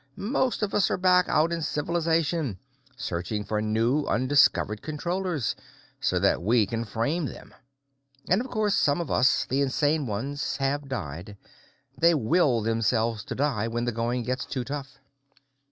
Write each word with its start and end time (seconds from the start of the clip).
Most 0.17 0.63
of 0.63 0.73
us 0.73 0.89
are 0.89 0.97
back 0.97 1.29
out 1.29 1.51
in 1.51 1.61
civilization, 1.61 2.57
searching 2.97 3.43
for 3.43 3.61
new, 3.61 4.03
undiscovered 4.07 4.81
Controllers, 4.81 5.55
so 5.99 6.17
that 6.17 6.41
we 6.41 6.65
can 6.65 6.85
frame 6.85 7.25
them. 7.27 7.53
And, 8.27 8.41
of 8.41 8.47
course, 8.49 8.73
some 8.73 8.99
of 8.99 9.11
us 9.11 9.45
the 9.45 9.61
insane 9.61 10.07
ones 10.07 10.57
have 10.57 10.89
died. 10.89 11.37
They 11.95 12.15
will 12.15 12.63
themselves 12.63 13.23
to 13.25 13.35
die 13.35 13.67
when 13.67 13.85
the 13.85 13.91
going 13.91 14.23
gets 14.23 14.47
too 14.47 14.63
tough." 14.63 14.97